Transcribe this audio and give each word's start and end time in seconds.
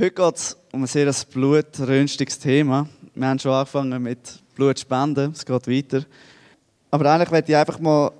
Heute 0.00 0.12
geht 0.12 0.36
es 0.36 0.56
um 0.70 0.82
ein 0.82 0.86
sehr 0.86 1.12
blutrünstiges 1.32 2.38
Thema. 2.38 2.88
Wir 3.16 3.26
haben 3.26 3.38
schon 3.40 3.50
angefangen 3.50 4.00
mit 4.00 4.40
Blutspenden, 4.54 5.32
es 5.32 5.44
geht 5.44 5.66
weiter. 5.66 6.06
Aber 6.88 7.10
eigentlich 7.10 7.32
möchte 7.32 7.50
ich 7.50 7.58
einfach 7.58 7.80
mal, 7.80 8.12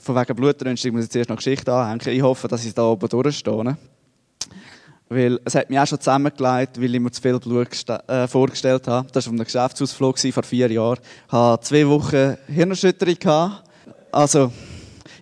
von 0.00 0.16
wegen 0.16 0.34
Blutrünstig 0.34 0.92
muss 0.92 1.04
ich 1.04 1.10
zuerst 1.10 1.30
noch 1.30 1.36
Geschichte 1.36 1.72
anhängen. 1.72 2.16
Ich 2.16 2.20
hoffe, 2.20 2.48
dass 2.48 2.64
ich 2.64 2.74
da 2.74 2.82
oben 2.82 3.08
durchstehe. 3.08 3.76
Weil 5.08 5.38
es 5.44 5.54
hat 5.54 5.70
mich 5.70 5.78
auch 5.78 5.86
schon 5.86 6.00
zusammengelegt, 6.00 6.82
weil 6.82 6.94
ich 6.96 7.00
mir 7.00 7.12
zu 7.12 7.22
viel 7.22 7.38
Blut 7.38 7.68
äh, 8.08 8.26
vorgestellt 8.26 8.88
habe. 8.88 9.06
Das 9.12 9.24
war 9.24 9.30
auf 9.30 9.38
einem 9.38 9.44
Geschäftsausflug 9.44 10.18
vor 10.18 10.42
vier 10.42 10.72
Jahren. 10.72 10.98
Ich 11.28 11.32
hatte 11.32 11.64
zwei 11.64 11.86
Wochen 11.86 12.36
Hirnerschütterung. 12.48 13.52
Also, 14.10 14.50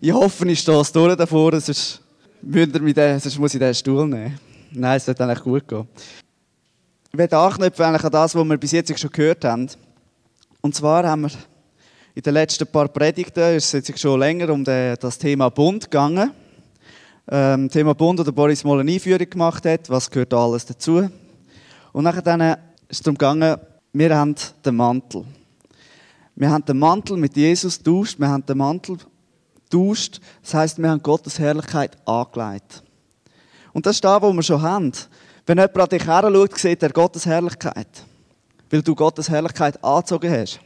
ich 0.01 0.13
hoffe, 0.13 0.51
ich 0.51 0.61
stehe 0.61 0.83
durch 0.91 1.17
davor, 1.17 1.61
sonst, 1.61 2.01
sonst 2.41 3.39
muss 3.39 3.53
ich 3.53 3.61
den 3.61 3.75
Stuhl 3.75 4.09
nehmen. 4.09 4.41
Nein, 4.77 4.97
es 4.97 5.07
wird 5.07 5.21
eigentlich 5.21 5.41
gut 5.41 5.69
gehen. 5.69 5.87
Ich 7.13 7.17
möchte 7.17 7.39
anknüpfen 7.39 7.85
an 7.85 8.11
das, 8.11 8.35
was 8.35 8.45
wir 8.45 8.59
bis 8.59 8.73
jetzt 8.73 8.99
schon 8.99 9.11
gehört 9.11 9.45
haben. 9.45 9.71
Und 10.63 10.75
zwar 10.75 11.07
haben 11.07 11.23
wir 11.23 11.31
in 12.13 12.23
den 12.23 12.35
letzten 12.35 12.67
paar 12.67 12.89
Predigten, 12.89 13.55
ist 13.55 13.73
es 13.73 13.87
jetzt 13.87 14.01
schon 14.01 14.19
länger, 14.19 14.53
um 14.53 14.65
das 14.65 15.17
Thema 15.19 15.49
Bund 15.51 15.85
gegangen. 15.85 16.33
Ähm, 17.31 17.71
Thema 17.71 17.95
Bund, 17.95 18.19
wo 18.19 18.33
Boris 18.33 18.65
mal 18.65 18.81
eine 18.81 18.91
Einführung 18.91 19.31
gemacht 19.31 19.65
hat, 19.65 19.89
was 19.91 20.11
gehört 20.11 20.35
alles 20.35 20.67
dazu. 20.67 21.09
Und 21.93 22.05
nachher 22.05 22.59
ist 22.89 22.99
es 22.99 23.03
darum 23.03 23.17
gegangen, 23.17 23.57
wir 23.93 24.17
haben 24.17 24.35
den 24.65 24.75
Mantel. 24.75 25.25
Wir 26.35 26.51
haben 26.51 26.65
den 26.65 26.81
Mantel 26.81 27.17
mit 27.17 27.37
Jesus 27.37 27.79
getauscht, 27.79 28.19
wir 28.19 28.29
haben 28.29 28.45
den 28.45 28.59
Mantel 28.59 28.99
getauscht, 29.71 30.21
das 30.43 30.55
heisst, 30.55 30.79
wir 30.79 30.91
haben 30.91 31.01
Gottes 31.01 31.39
Herrlichkeit 31.39 31.97
angelegt. 32.07 32.84
Und 33.75 33.85
das 33.85 33.97
ist 33.97 34.05
das, 34.05 34.23
was 34.23 34.35
wir 34.35 34.43
schon 34.43 34.63
haben. 34.63 34.93
Wenn 35.45 35.59
jemand 35.59 35.79
an 35.79 35.89
dich 35.89 36.07
heranschaut, 36.07 36.59
sieht 36.59 36.83
er 36.83 36.91
Gottes 36.91 37.27
Herrlichkeit. 37.27 38.05
Weil 38.71 38.81
du 38.81 38.95
Gottes 38.95 39.29
Herrlichkeit 39.29 39.83
angezogen 39.85 40.33
hast. 40.33 40.61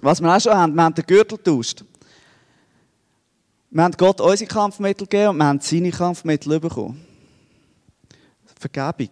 Was 0.00 0.20
wir 0.20 0.36
auch 0.36 0.40
schon 0.40 0.52
haben, 0.52 0.74
wir 0.74 0.82
haben 0.82 0.94
den 0.94 1.06
Gürtel 1.06 1.38
getauscht. 1.38 1.84
Wir 3.70 3.82
haben 3.82 3.94
Gott 3.96 4.20
unsere 4.20 4.48
Kampfmittel 4.48 5.06
gegeben 5.06 5.30
und 5.30 5.36
wir 5.38 5.44
haben 5.44 5.60
seine 5.60 5.90
Kampfmittel 5.90 6.58
bekommen. 6.58 7.04
Vergebung. 8.58 9.10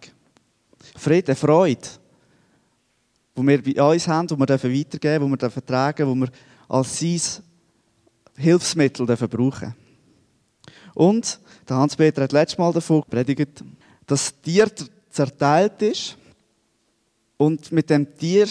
Frieden, 0.95 1.35
Freude. 1.35 1.87
Wo 3.35 3.43
wir 3.43 3.63
bei 3.63 3.81
uns 3.81 4.07
haben, 4.07 4.29
wo 4.29 4.35
wir 4.35 4.47
weitergeben 4.47 4.99
dürfen, 4.99 5.21
wo 5.21 5.29
wir 5.29 5.65
tragen 5.65 6.07
wo 6.07 6.15
wir 6.15 6.29
als 6.67 6.99
sein 6.99 7.21
Hilfsmittel 8.35 9.05
brauchen 9.05 9.29
dürfen. 9.29 9.86
Und 10.97 11.39
der 11.69 11.77
Hans-Peter 11.77 12.23
hat 12.23 12.31
letztes 12.31 12.57
Mal 12.57 12.73
davon 12.73 13.01
gepredigt, 13.01 13.63
dass 14.07 14.33
das 14.33 14.41
Tier 14.41 14.67
zerteilt 15.11 15.79
ist 15.83 16.17
und 17.37 17.71
mit 17.71 17.91
dem 17.91 18.17
Tier 18.17 18.47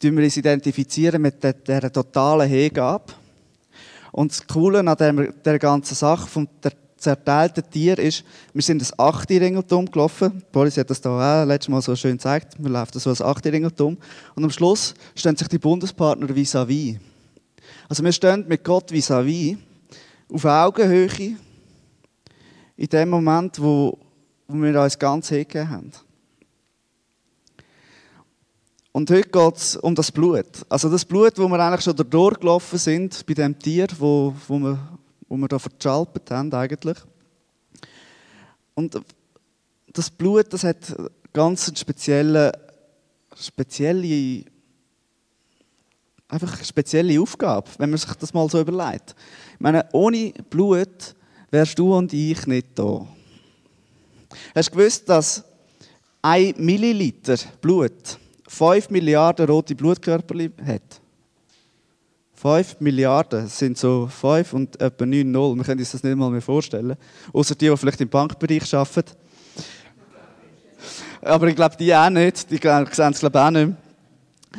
wir 0.00 0.12
uns 0.22 0.36
identifizieren 0.36 1.20
mit 1.20 1.42
dieser 1.42 1.92
totalen 1.92 2.48
Hingabe. 2.48 3.12
Und 4.12 4.30
das 4.30 4.46
Coole 4.46 4.78
an 4.78 4.96
der, 4.96 5.32
der 5.32 5.58
ganzen 5.58 5.96
Sache 5.96 6.28
vom 6.28 6.46
zerteilten 6.96 7.68
Tier 7.68 7.98
ist, 7.98 8.22
wir 8.54 8.62
sind 8.62 8.80
das 8.80 8.96
achte 8.96 9.40
Ringeltum 9.40 9.90
gelaufen. 9.90 10.44
Boris 10.52 10.76
hat 10.76 10.88
das 10.88 11.00
da 11.00 11.42
auch 11.42 11.46
letztes 11.46 11.68
Mal 11.68 11.82
so 11.82 11.96
schön 11.96 12.12
gezeigt. 12.12 12.54
Wir 12.58 12.70
laufen 12.70 13.00
so 13.00 13.10
ein 13.10 13.20
achte 13.22 13.52
Ringeltum. 13.52 13.98
Und 14.36 14.44
am 14.44 14.52
Schluss 14.52 14.94
stehen 15.16 15.34
sich 15.34 15.48
die 15.48 15.58
Bundespartner 15.58 16.28
vis-à-vis. 16.28 16.94
-vis. 16.94 16.98
Also 17.88 18.04
wir 18.04 18.12
stehen 18.12 18.44
mit 18.46 18.62
Gott 18.62 18.92
vis-à-vis, 18.92 19.56
-vis, 19.56 19.58
auf 20.32 20.44
Augenhöhe, 20.44 21.36
in 22.76 22.88
dem 22.88 23.10
Moment, 23.10 23.60
wo, 23.60 23.98
wo 24.46 24.62
wir 24.62 24.80
uns 24.80 24.98
ganz 24.98 25.28
hingegeben 25.28 25.70
haben. 25.70 25.92
Und 28.92 29.10
heute 29.10 29.28
geht 29.28 29.56
es 29.56 29.76
um 29.76 29.94
das 29.94 30.10
Blut. 30.10 30.46
Also 30.70 30.88
das 30.88 31.04
Blut, 31.04 31.38
wo 31.38 31.48
wir 31.48 31.60
eigentlich 31.60 31.82
schon 31.82 31.96
durchgelaufen 31.96 32.78
sind, 32.78 33.26
bei 33.26 33.34
dem 33.34 33.58
Tier, 33.58 33.88
wo, 33.98 34.34
wo, 34.48 34.58
wir, 34.58 34.78
wo 35.28 35.36
wir 35.36 35.48
da 35.48 35.58
verschalpert 35.58 36.30
haben 36.30 36.52
eigentlich. 36.54 36.96
Und 38.74 38.98
das 39.92 40.10
Blut, 40.10 40.52
das 40.52 40.64
hat 40.64 40.96
ganz 41.32 41.68
eine 41.68 41.76
spezielle, 41.76 42.52
spezielle, 43.34 44.44
einfach 46.28 46.64
spezielle 46.64 47.20
Aufgabe, 47.20 47.68
wenn 47.78 47.90
man 47.90 47.98
sich 47.98 48.14
das 48.14 48.32
mal 48.32 48.48
so 48.48 48.60
überlegt. 48.60 49.14
Ich 49.54 49.60
meine, 49.60 49.86
ohne 49.92 50.32
Blut 50.48 51.15
wärst 51.50 51.78
du 51.78 51.94
und 51.94 52.12
ich 52.12 52.46
nicht 52.46 52.68
da. 52.74 53.06
Hast 54.54 54.70
du 54.70 54.76
gewusst, 54.76 55.08
dass 55.08 55.44
ein 56.22 56.54
Milliliter 56.58 57.36
Blut 57.60 58.18
5 58.48 58.90
Milliarden 58.90 59.46
rote 59.46 59.74
Blutkörper 59.74 60.34
hat? 60.64 61.00
5 62.34 62.80
Milliarden 62.80 63.48
sind 63.48 63.78
so 63.78 64.08
5 64.08 64.52
und 64.52 64.80
etwa 64.80 65.06
9 65.06 65.30
Null. 65.30 65.56
Wir 65.56 65.64
können 65.64 65.80
uns 65.80 65.92
das 65.92 66.02
nicht 66.02 66.16
mal 66.16 66.30
mehr 66.30 66.42
vorstellen. 66.42 66.96
Außer 67.32 67.54
die, 67.54 67.68
die 67.68 67.76
vielleicht 67.76 68.00
im 68.00 68.08
Bankbereich 68.08 68.74
arbeiten. 68.74 69.12
Aber 71.22 71.48
ich 71.48 71.56
glaube, 71.56 71.76
die 71.76 71.94
auch 71.94 72.10
nicht. 72.10 72.50
Die 72.50 72.56
sehen 72.56 72.86
es, 73.12 73.20
glaube 73.20 73.38
ich, 73.38 73.44
auch 73.44 73.50
nicht 73.50 73.66
mehr. 73.68 73.76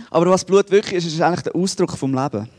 Aber 0.10 0.30
was 0.30 0.44
Blut 0.44 0.70
wirklich 0.72 0.96
ist, 0.96 1.14
ist 1.14 1.22
eigentlich 1.22 1.44
der 1.44 1.56
Ausdruck 1.56 1.98
vom 1.98 2.14
Leben. 2.14 2.50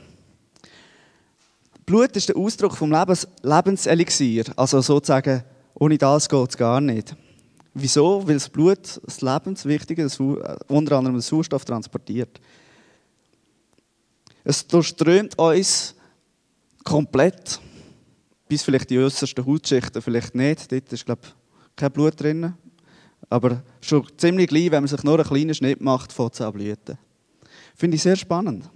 Blut 1.89 2.15
ist 2.17 2.29
der 2.29 2.37
Ausdruck 2.37 2.77
vom 2.77 2.93
Lebens 2.93 3.27
Lebenselixier. 3.41 4.45
Also 4.57 4.83
sozusagen, 4.83 5.43
ohne 5.73 5.97
das 5.97 6.29
geht 6.29 6.51
es 6.51 6.57
gar 6.59 6.83
nicht. 6.83 7.17
Wieso? 7.73 8.29
Weil 8.29 8.35
das 8.35 8.51
Blut 8.51 9.01
das 9.07 9.23
Lebenswichtige, 9.23 10.03
das, 10.03 10.21
unter 10.21 10.99
anderem 10.99 11.17
den 11.17 11.23
Sauerstoff 11.23 11.65
transportiert. 11.65 12.43
Es 14.45 14.67
durchströmt 14.67 15.39
uns 15.39 15.95
komplett, 16.85 17.59
bis 18.49 18.63
vielleicht 18.65 18.91
die 18.91 18.99
äußersten 18.99 19.47
Hautschichten, 19.47 20.03
vielleicht 20.03 20.35
nicht. 20.35 20.71
Dort 20.71 20.93
ist, 20.93 21.07
glaube 21.07 21.23
ich, 21.25 21.31
kein 21.75 21.91
Blut 21.91 22.21
drin. 22.21 22.53
Aber 23.31 23.63
schon 23.81 24.07
ziemlich 24.19 24.49
gleich, 24.49 24.71
wenn 24.71 24.83
man 24.83 24.89
sich 24.89 25.03
nur 25.05 25.15
einen 25.15 25.27
kleinen 25.27 25.55
Schnitt 25.55 25.81
macht, 25.81 26.13
fängt 26.13 26.35
es 26.35 26.43
an. 26.43 26.99
Finde 27.75 27.95
ich 27.95 28.03
sehr 28.03 28.17
spannend. 28.17 28.69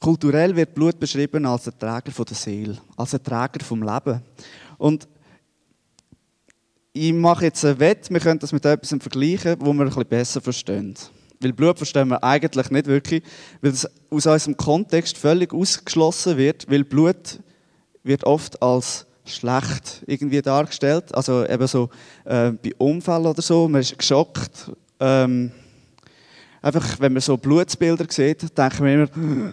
Kulturell 0.00 0.54
wird 0.54 0.74
Blut 0.74 0.98
beschrieben 0.98 1.46
als 1.46 1.64
der 1.64 1.78
Träger 1.78 2.24
der 2.24 2.36
Seele, 2.36 2.78
als 2.96 3.10
der 3.12 3.22
Träger 3.22 3.64
vom 3.64 3.82
Leben. 3.82 4.22
Und 4.78 5.08
ich 6.92 7.12
mache 7.12 7.46
jetzt 7.46 7.64
ein 7.64 7.78
Wett, 7.80 8.08
wir 8.10 8.20
können 8.20 8.38
das 8.38 8.52
mit 8.52 8.64
etwas 8.64 8.90
vergleichen, 9.00 9.56
wo 9.58 9.72
wir 9.72 9.84
ein 9.84 10.06
besser 10.06 10.40
verstehen. 10.40 10.94
Weil 11.40 11.52
Blut 11.52 11.76
verstehen 11.76 12.08
wir 12.08 12.22
eigentlich 12.22 12.70
nicht 12.70 12.86
wirklich, 12.86 13.22
weil 13.60 13.72
es 13.72 13.86
aus 14.10 14.26
unserem 14.26 14.56
Kontext 14.56 15.18
völlig 15.18 15.52
ausgeschlossen 15.52 16.36
wird, 16.36 16.70
weil 16.70 16.84
Blut 16.84 17.40
wird 18.04 18.24
oft 18.24 18.62
als 18.62 19.06
schlecht 19.24 20.02
irgendwie 20.06 20.42
dargestellt. 20.42 21.14
Also 21.14 21.46
eben 21.46 21.66
so 21.66 21.90
äh, 22.24 22.52
bei 22.52 22.72
Unfällen 22.78 23.26
oder 23.26 23.42
so, 23.42 23.68
man 23.68 23.80
ist 23.80 23.98
geschockt. 23.98 24.70
Ähm, 25.00 25.50
einfach, 26.62 27.00
wenn 27.00 27.12
man 27.12 27.22
so 27.22 27.36
Blutsbilder 27.36 28.06
sieht, 28.08 28.56
denken 28.56 28.84
wir 28.84 28.94
immer, 28.94 29.52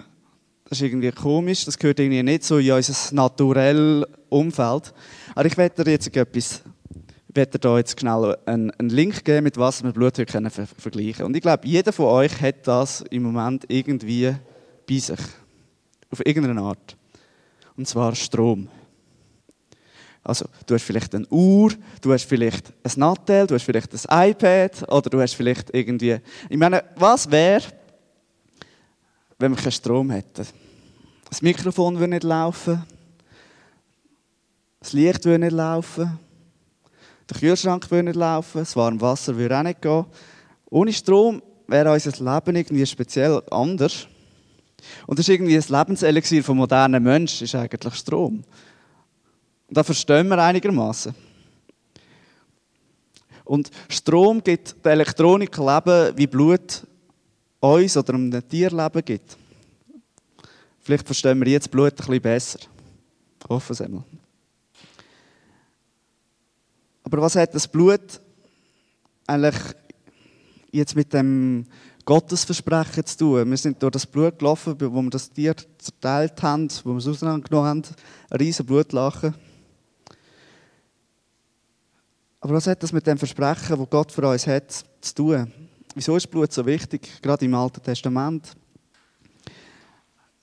das 0.72 0.80
ist 0.80 0.86
irgendwie 0.86 1.12
komisch, 1.12 1.66
das 1.66 1.78
gehört 1.78 2.00
irgendwie 2.00 2.24
nicht 2.24 2.46
so 2.46 2.58
in 2.58 2.72
unser 2.72 3.14
naturelles 3.14 4.08
Umfeld. 4.30 4.94
Aber 5.36 5.46
ich 5.46 5.58
werde 5.58 5.84
dir 5.84 5.92
jetzt 5.92 6.16
etwas, 6.16 6.62
werde 7.28 7.60
dir 7.60 7.78
jetzt 7.78 8.00
schnell 8.00 8.38
einen, 8.46 8.72
einen 8.72 8.90
Link 8.90 9.26
geben, 9.26 9.44
mit 9.44 9.58
was 9.58 9.84
wir 9.84 9.92
Blut 9.92 10.16
können 10.28 10.50
ver 10.50 10.66
vergleichen. 10.66 11.26
Und 11.26 11.36
ich 11.36 11.42
glaube, 11.42 11.68
jeder 11.68 11.92
von 11.92 12.06
euch 12.06 12.40
hat 12.40 12.66
das 12.66 13.02
im 13.10 13.24
Moment 13.24 13.66
irgendwie 13.68 14.34
bei 14.88 14.98
sich. 14.98 15.20
Auf 16.10 16.26
irgendeine 16.26 16.62
Art. 16.62 16.96
Und 17.76 17.86
zwar 17.86 18.16
Strom. 18.16 18.70
Also, 20.24 20.46
du 20.68 20.76
hast 20.76 20.84
vielleicht 20.84 21.14
eine 21.14 21.28
Uhr, 21.28 21.74
du 22.00 22.14
hast 22.14 22.24
vielleicht 22.24 22.72
ein 22.84 22.92
Nattel, 22.96 23.46
du 23.46 23.56
hast 23.56 23.64
vielleicht 23.64 23.92
ein 24.08 24.30
iPad 24.32 24.90
oder 24.90 25.10
du 25.10 25.20
hast 25.20 25.34
vielleicht 25.34 25.76
irgendwie. 25.76 26.16
Ich 26.50 26.58
meine, 26.58 26.86
was 26.96 27.30
wäre, 27.30 27.64
wenn 29.38 29.52
wir 29.52 29.58
keinen 29.58 29.74
Strom 29.74 30.12
hätten? 30.12 30.61
Das 31.32 31.42
Mikrofon 31.42 31.98
würde 31.98 32.10
nicht 32.10 32.24
laufen. 32.24 32.84
Das 34.82 34.92
Licht 34.92 35.24
würde 35.24 35.46
nicht 35.46 35.54
laufen. 35.54 36.20
Der 37.30 37.40
Kühlschrank 37.40 37.90
würde 37.90 38.10
nicht 38.10 38.18
laufen. 38.18 38.60
Das 38.60 38.76
warme 38.76 39.00
Wasser 39.00 39.38
würde 39.38 39.58
auch 39.58 39.64
nicht 39.64 39.82
gehen. 39.82 40.06
Ohne 40.70 40.92
Strom 40.92 41.42
wäre 41.68 41.94
unser 41.94 42.12
Leben 42.12 42.56
irgendwie 42.58 42.86
speziell 42.86 43.42
anders. 43.50 44.08
Und 45.08 45.18
das 45.18 45.30
ist 45.30 45.34
irgendwie 45.34 45.56
das 45.56 45.70
Lebenselixier 45.70 46.44
vom 46.44 46.58
modernen 46.58 47.02
Menschen, 47.02 47.46
ist 47.46 47.56
eigentlich 47.56 47.96
Strom. 47.96 48.44
Und 49.70 49.78
das 49.78 49.86
verstehen 49.86 50.28
wir 50.28 50.38
einigermaßen. 50.38 51.16
Und 53.46 53.72
Strom 53.88 54.44
gibt 54.44 54.84
der 54.84 54.92
Elektronik 54.92 55.56
Leben, 55.58 56.18
wie 56.18 56.28
Blut 56.28 56.86
uns 57.62 57.96
oder 57.96 58.16
einem 58.16 58.50
Tier 58.50 58.70
Leben 58.70 59.06
gibt. 59.06 59.38
Vielleicht 60.92 61.06
verstehen 61.06 61.40
wir 61.40 61.48
jetzt 61.48 61.72
Blut 61.72 61.94
ein 61.94 61.96
bisschen 61.96 62.22
besser. 62.22 62.60
Ich 62.60 63.50
hoffe 63.50 63.72
es 63.72 63.80
einmal. 63.80 64.04
Aber 67.06 67.22
was 67.22 67.38
hat 67.38 67.56
das 67.56 67.66
Blut 67.66 68.20
eigentlich 69.26 69.56
jetzt 70.70 70.94
mit 70.98 71.14
dem 71.14 71.66
Gottesversprechen 72.04 73.06
zu 73.06 73.18
tun? 73.18 73.50
Wir 73.50 73.56
sind 73.56 73.82
durch 73.82 73.94
das 73.94 74.06
Blut 74.06 74.38
gelaufen, 74.38 74.76
wo 74.82 75.02
wir 75.02 75.10
das 75.10 75.32
Tier 75.32 75.56
zerteilt 75.78 76.44
haben, 76.44 76.68
wo 76.84 76.92
wir 76.92 76.98
es 76.98 77.08
auseinandergenommen 77.08 77.70
haben. 77.70 77.84
Ein 78.30 78.38
riesen 78.38 78.66
Blutlachen. 78.66 79.34
Aber 82.42 82.54
was 82.54 82.68
hat 82.68 82.84
das 82.84 82.92
mit 82.92 83.08
dem 83.08 83.18
Versprechen, 83.18 83.80
das 83.80 83.90
Gott 83.90 84.12
für 84.12 84.28
uns 84.28 84.46
hat, 84.46 84.74
zu 85.00 85.16
tun? 85.16 85.54
Wieso 85.96 86.18
ist 86.18 86.30
Blut 86.30 86.52
so 86.52 86.66
wichtig, 86.66 87.22
gerade 87.22 87.46
im 87.46 87.54
Alten 87.54 87.82
Testament? 87.82 88.58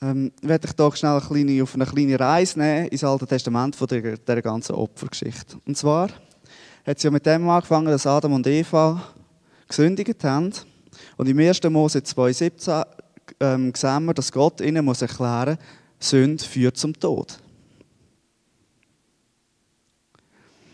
Ähm, 0.01 0.33
werde 0.43 0.69
ich 0.69 0.75
doch 0.75 0.95
schnell 0.95 1.13
eine 1.13 1.21
kleine, 1.21 1.63
auf 1.63 1.75
eine 1.75 1.87
kleine 1.87 2.21
Reise 2.21 2.59
nehmen 2.59 2.87
ins 2.89 3.03
Alte 3.03 3.27
Testament 3.27 3.75
von 3.75 3.89
der, 3.89 4.17
der 4.17 4.43
ganzen 4.43 4.77
Opfergeschichte. 4.77 5.57
Und 5.67 5.77
zwar 5.77 6.09
hat 6.87 6.97
es 6.97 7.03
ja 7.03 7.11
mit 7.11 7.27
dem 7.27 7.49
angefangen, 7.49 7.87
dass 7.87 8.07
Adam 8.07 8.35
und 8.35 8.47
Eva 8.47 9.03
gesündigt 9.67 10.23
haben. 10.23 10.53
Und 11.17 11.29
im 11.29 11.39
1. 11.39 11.63
Mose 11.65 11.99
2,17 11.99 12.87
ähm, 13.41 13.73
sehen 13.75 14.05
wir, 14.05 14.15
dass 14.15 14.31
Gott 14.31 14.61
ihnen 14.61 14.85
muss 14.85 15.03
erklären 15.03 15.57
muss, 15.57 16.11
Sünde 16.11 16.45
führt 16.45 16.77
zum 16.77 16.93
Tod. 16.99 17.39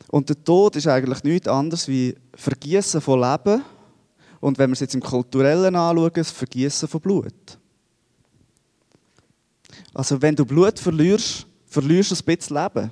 Und 0.08 0.28
der 0.28 0.44
Tod 0.44 0.76
ist 0.76 0.86
eigentlich 0.86 1.24
nichts 1.24 1.48
anderes 1.48 1.88
wie 1.88 2.14
Vergießen 2.34 3.00
von 3.00 3.20
Leben 3.20 3.64
und 4.40 4.58
wenn 4.58 4.70
wir 4.70 4.74
es 4.74 4.80
jetzt 4.80 4.94
im 4.94 5.00
Kulturellen 5.00 5.74
anschauen, 5.74 6.10
das 6.14 6.30
Vergießen 6.30 6.88
von 6.88 7.00
Blut. 7.00 7.58
Also 9.92 10.20
wenn 10.20 10.36
du 10.36 10.44
Blut 10.44 10.78
verlierst, 10.78 11.46
verlierst 11.66 12.10
du 12.10 12.14
ein 12.14 12.36
bisschen 12.36 12.56
Leben. 12.56 12.90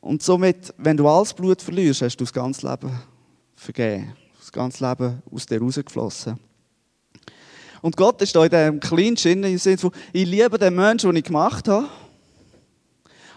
Und 0.00 0.22
somit, 0.22 0.72
wenn 0.78 0.96
du 0.96 1.08
alles 1.08 1.34
Blut 1.34 1.60
verlierst, 1.60 2.02
hast 2.02 2.16
du 2.16 2.24
das 2.24 2.32
ganze 2.32 2.68
Leben 2.68 2.90
vergeben. 3.56 4.12
Das 4.38 4.52
ganze 4.52 4.88
Leben 4.88 5.22
aus 5.32 5.46
dir 5.46 5.60
rausgeflossen. 5.60 6.38
Und 7.82 7.96
Gott 7.96 8.22
ist 8.22 8.34
da 8.34 8.44
in 8.44 8.50
diesem 8.50 8.80
kleinen 8.80 9.16
Sinn, 9.16 9.42
im 9.44 9.58
Sinne 9.58 9.78
von, 9.78 9.90
ich 10.12 10.26
liebe 10.26 10.58
den 10.58 10.74
Menschen, 10.74 11.10
den 11.10 11.16
ich 11.16 11.24
gemacht 11.24 11.68
habe. 11.68 11.88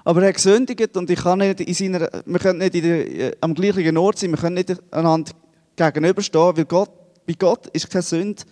Aber 0.04 0.22
er 0.22 0.30
hat 0.30 0.36
gesündigt 0.36 0.96
und 0.96 1.10
ich 1.10 1.20
kann 1.20 1.40
nicht 1.40 1.60
in 1.62 1.74
seiner, 1.74 2.10
wir 2.26 2.40
können 2.40 2.60
nicht 2.60 2.74
der, 2.74 3.36
am 3.42 3.54
gleichen 3.54 3.98
Ort 3.98 4.18
sein, 4.18 4.32
wir 4.32 4.38
können 4.38 4.56
nicht 4.56 4.76
einander 4.92 5.32
gegenüberstehen, 5.76 6.58
weil 6.58 6.66
Gott, 6.66 6.92
bei 7.28 7.34
Gott 7.34 7.68
ist 7.68 7.90
keine 7.90 8.02
Sünde 8.02 8.44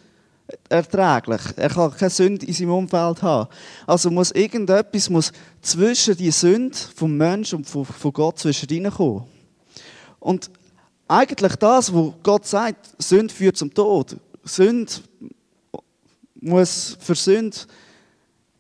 erträglich. 0.70 1.42
Er 1.56 1.70
kann 1.70 1.92
keine 1.92 2.10
Sünde 2.10 2.46
in 2.46 2.54
seinem 2.54 2.72
Umfeld 2.72 3.22
haben. 3.22 3.50
Also 3.86 4.10
muss 4.10 4.32
irgendetwas 4.32 5.10
muss 5.10 5.32
zwischen 5.62 6.16
die 6.16 6.32
Sünde 6.32 6.78
vom 6.96 7.16
Menschen 7.16 7.58
und 7.58 7.66
von, 7.68 8.14
Gott 8.14 8.40
zwischen 8.40 8.92
kommen. 8.92 9.26
Und 10.20 10.50
eigentlich 11.08 11.56
das, 11.56 11.94
wo 11.94 12.14
Gott 12.24 12.46
sagt, 12.46 12.90
Sünde 13.02 13.34
führt 13.34 13.58
zum 13.58 13.74
Tod. 13.74 14.18
Sünde 14.44 14.92
muss 16.36 16.98
für 17.00 17.16
Sünde 17.16 17.58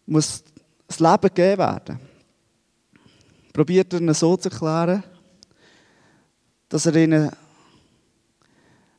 muss 0.06 0.44
das 0.88 1.00
Leben 1.00 1.22
gegeben 1.22 1.58
werden. 1.58 2.00
Probiert 3.52 3.94
er 3.94 4.00
ihnen 4.00 4.14
so 4.14 4.38
zu 4.38 4.50
erklären, 4.50 5.04
dass 6.70 6.86
er 6.86 6.96
ihnen 6.96 7.32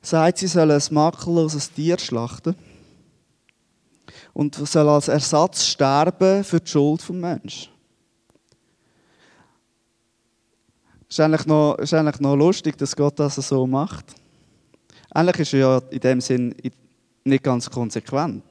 sagt, 0.03 0.39
sie 0.39 0.47
sollen 0.47 0.71
ein 0.71 0.95
makelloses 0.95 1.73
Tier 1.73 1.99
schlachten 1.99 2.55
und 4.39 4.55
soll 4.55 4.89
als 4.89 5.09
Ersatz 5.09 5.65
sterben 5.67 6.45
für 6.45 6.61
die 6.61 6.71
Schuld 6.71 7.01
des 7.01 7.09
Menschen. 7.09 7.73
Ist 11.09 11.19
eigentlich, 11.19 11.45
noch, 11.45 11.75
ist 11.79 11.93
eigentlich 11.93 12.21
noch 12.21 12.37
lustig, 12.37 12.79
dass 12.79 12.95
Gott 12.95 13.19
das 13.19 13.35
so 13.35 13.67
macht. 13.67 14.05
Eigentlich 15.11 15.41
ist 15.41 15.55
er 15.55 15.59
ja 15.59 15.83
in 15.91 15.99
dem 15.99 16.21
Sinn 16.21 16.55
nicht 17.25 17.43
ganz 17.43 17.69
konsequent. 17.69 18.45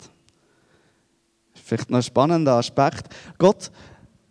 Vielleicht 1.53 1.89
noch 1.89 1.99
ein 1.99 2.03
spannender 2.03 2.55
Aspekt. 2.55 3.07
Gott 3.37 3.71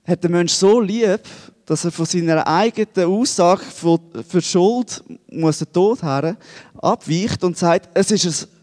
hat 0.04 0.22
den 0.22 0.32
Menschen 0.32 0.58
so 0.58 0.78
lieb, 0.78 1.22
dass 1.64 1.86
er 1.86 1.90
von 1.90 2.04
seiner 2.04 2.46
eigenen 2.46 3.10
Aussage 3.10 3.62
für 4.28 4.42
Schuld 4.42 5.02
muss 5.30 5.60
den 5.60 5.72
Tod 5.72 6.02
her 6.02 6.36
abweicht 6.74 7.42
und 7.44 7.56
sagt, 7.56 7.88
es 7.94 8.10
ist 8.10 8.26
ein, 8.26 8.55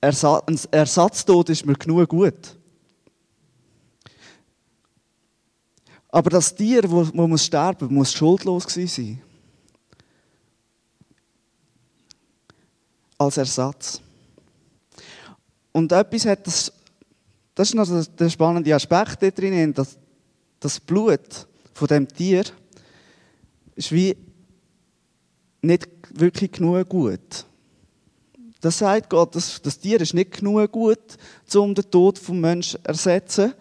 ein 0.00 0.60
Ersatztod 0.70 1.48
ist 1.50 1.66
mir 1.66 1.74
genug 1.74 2.08
gut. 2.08 2.56
Aber 6.08 6.30
das 6.30 6.54
Tier, 6.54 6.82
das 6.82 7.12
muss 7.12 7.44
sterben 7.44 7.92
muss 7.92 8.12
schuldlos 8.12 8.66
gewesen 8.66 8.88
sein. 8.88 9.22
Als 13.18 13.36
Ersatz. 13.36 14.00
Und 15.72 15.92
etwas 15.92 16.24
hat 16.26 16.46
das, 16.46 16.72
das 17.54 17.68
ist 17.68 17.74
noch 17.74 18.06
der 18.06 18.30
spannende 18.30 18.74
Aspekt 18.74 19.22
da 19.22 19.30
drin, 19.30 19.74
dass 19.74 19.98
das 20.60 20.80
Blut 20.80 21.46
von 21.74 21.88
dem 21.88 22.08
Tier 22.08 22.44
ist 23.74 23.92
wie 23.92 24.16
nicht 25.60 25.88
wirklich 26.10 26.52
genug 26.52 26.88
gut. 26.88 27.44
Das 28.66 28.78
sagt 28.78 29.10
Gott, 29.10 29.36
das, 29.36 29.62
das 29.62 29.78
Tier 29.78 30.00
ist 30.00 30.12
nicht 30.12 30.38
genug 30.38 30.72
gut, 30.72 30.98
um 31.54 31.72
den 31.72 31.88
Tod 31.88 32.18
vom 32.18 32.40
Menschen 32.40 32.80
zu 32.80 32.88
ersetzen, 32.88 33.54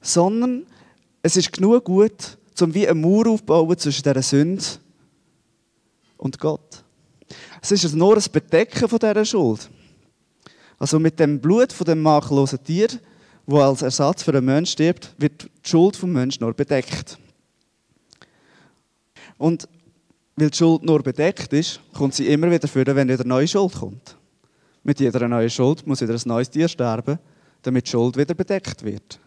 sondern 0.00 0.64
es 1.20 1.36
ist 1.36 1.52
genug 1.52 1.82
gut, 1.82 2.38
um 2.60 2.72
wie 2.72 2.86
eine 2.86 2.94
Mauer 2.94 3.26
aufzubauen 3.26 3.76
zwischen 3.76 4.04
dieser 4.04 4.22
Sünde 4.22 4.62
und 6.16 6.38
Gott. 6.38 6.84
Es 7.60 7.72
ist 7.72 7.92
nur 7.96 8.16
ein 8.16 8.24
Bedecken 8.30 8.88
von 8.88 9.00
dieser 9.00 9.24
Schuld. 9.24 9.68
Also 10.78 11.00
mit 11.00 11.18
dem 11.18 11.40
Blut 11.40 11.72
von 11.72 11.84
dem 11.84 12.00
makellosen 12.00 12.62
Tier, 12.62 12.86
wo 13.46 13.58
als 13.58 13.82
Ersatz 13.82 14.22
für 14.22 14.30
einen 14.30 14.44
Menschen 14.44 14.74
stirbt, 14.74 15.12
wird 15.18 15.42
die 15.42 15.68
Schuld 15.68 15.96
vom 15.96 16.12
Menschen 16.12 16.44
nur 16.44 16.54
bedeckt. 16.54 17.18
Und 19.38 19.68
weil 20.36 20.50
die 20.50 20.56
Schuld 20.56 20.84
nur 20.84 21.02
bedeckt 21.02 21.52
ist, 21.52 21.80
kommt 21.92 22.14
sie 22.14 22.28
immer 22.28 22.48
wieder 22.48 22.68
vor, 22.68 22.86
wenn 22.86 23.08
wieder 23.08 23.24
neue 23.24 23.48
Schuld 23.48 23.72
kommt. 23.72 24.16
Mit 24.86 25.00
jeder 25.00 25.26
neuen 25.26 25.50
Schuld 25.50 25.84
muss 25.84 26.00
wieder 26.00 26.14
ein 26.14 26.20
neues 26.26 26.48
Tier 26.48 26.68
sterben, 26.68 27.18
damit 27.62 27.86
die 27.86 27.90
Schuld 27.90 28.16
wieder 28.16 28.36
bedeckt 28.36 28.84
wird. 28.84 29.18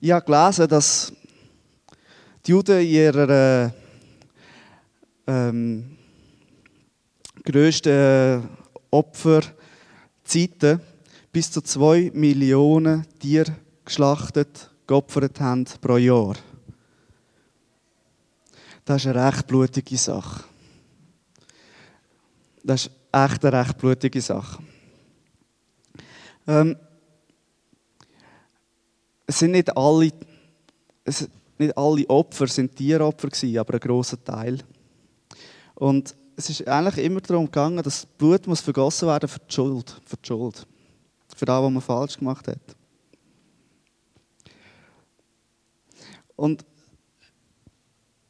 Ich 0.00 0.10
habe 0.10 0.24
gelesen, 0.24 0.68
dass 0.68 1.12
die 2.46 2.52
Juden 2.52 2.80
in 2.80 2.86
ihrer 2.86 3.74
ähm, 5.26 5.98
grössten 7.44 8.48
Opferzeiten 8.90 10.80
bis 11.30 11.52
zu 11.52 11.60
zwei 11.60 12.10
Millionen 12.14 13.04
Tiere 13.18 13.54
geschlachtet, 13.84 14.70
geopfert 14.86 15.42
haben 15.42 15.66
pro 15.82 15.98
Jahr. 15.98 16.36
Das 18.86 19.04
ist 19.04 19.14
eine 19.14 19.26
recht 19.26 19.46
blutige 19.46 19.98
Sache. 19.98 20.44
Das 22.62 22.86
ist 22.86 22.90
echt 23.12 23.44
eine 23.44 23.58
recht 23.58 23.78
blutige 23.78 24.20
Sache. 24.20 24.62
Ähm, 26.46 26.76
es 29.26 29.38
sind 29.38 29.52
nicht 29.52 29.76
alle, 29.76 30.10
es, 31.04 31.28
nicht 31.58 31.76
alle 31.76 32.08
Opfer 32.08 32.46
sind 32.46 32.74
Tieropfer 32.74 33.28
gewesen, 33.28 33.58
aber 33.58 33.74
ein 33.74 33.80
großer 33.80 34.22
Teil. 34.22 34.58
Und 35.74 36.14
es 36.36 36.50
ist 36.50 36.66
eigentlich 36.66 37.04
immer 37.04 37.20
darum 37.20 37.46
gegangen, 37.46 37.76
dass 37.76 38.02
das 38.02 38.06
Blut 38.06 38.46
muss 38.46 38.60
vergossen 38.60 39.08
werden 39.08 39.28
für 39.28 39.40
die 39.40 39.54
Schuld, 39.54 40.00
für 40.04 40.16
die 40.16 40.26
Schuld, 40.26 40.66
für 41.36 41.44
das, 41.44 41.62
was 41.62 41.70
man 41.70 41.82
falsch 41.82 42.16
gemacht 42.16 42.48
hat. 42.48 42.60
Und 46.36 46.64